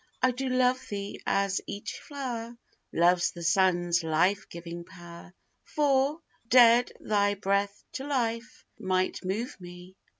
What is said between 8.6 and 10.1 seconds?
might move me.